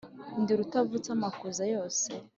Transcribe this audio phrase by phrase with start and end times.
[0.41, 2.07] Ndi rutavutsa amakuza yose